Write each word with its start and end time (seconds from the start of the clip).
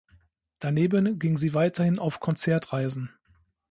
Daneben 0.57 1.19
ging 1.19 1.37
sie 1.37 1.53
weiterhin 1.53 1.99
auf 1.99 2.19
Konzertreisen. 2.19 3.11